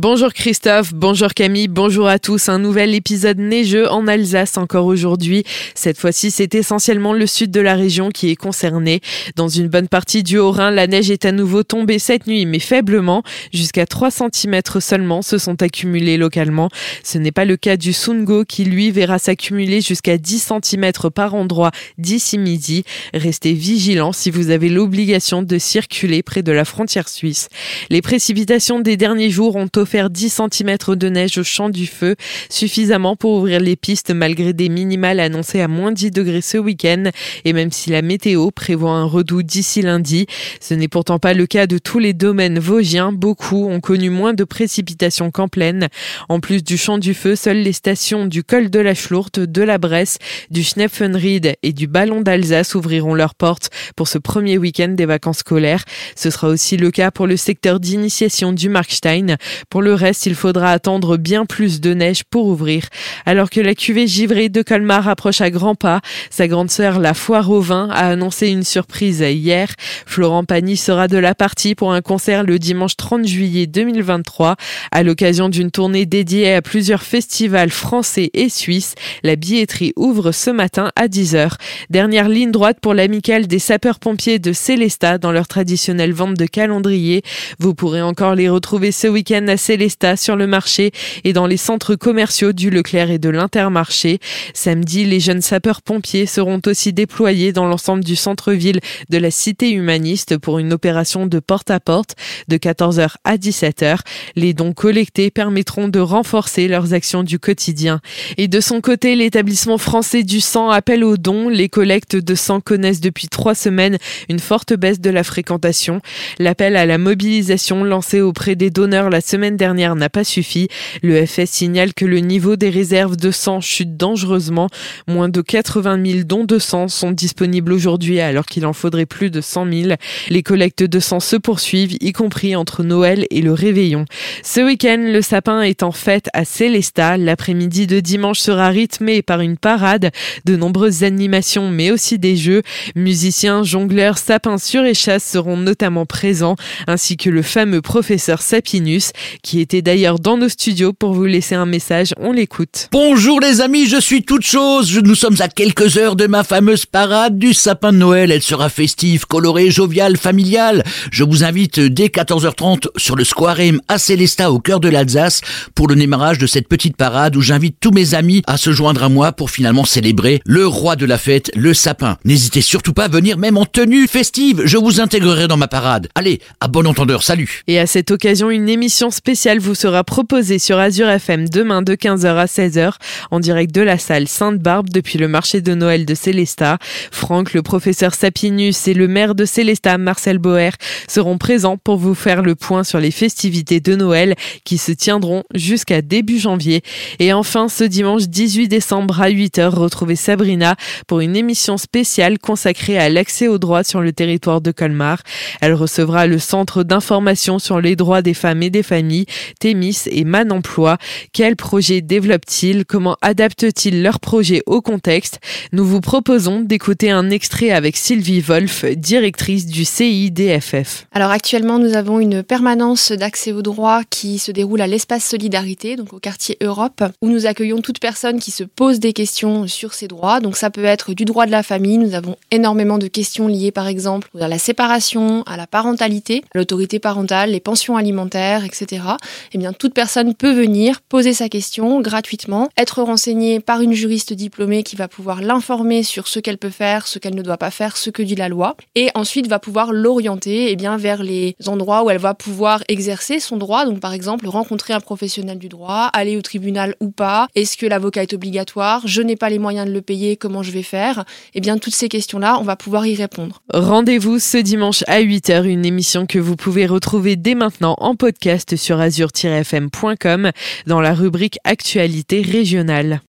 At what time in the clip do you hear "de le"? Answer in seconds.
259.86-260.02